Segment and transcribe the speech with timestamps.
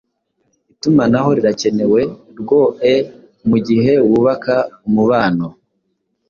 [0.73, 2.01] itumanaho rirakenewe
[2.39, 2.93] rwoe
[3.49, 4.55] mugihe wubaka
[4.87, 5.47] umubano,